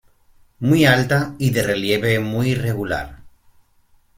Muy 0.61 0.83
alta 0.85 1.35
y 1.37 1.51
de 1.51 1.61
relieve 1.61 2.19
muy 2.19 2.53
irregular. 2.53 3.19